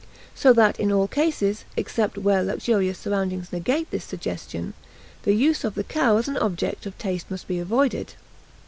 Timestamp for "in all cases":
0.79-1.63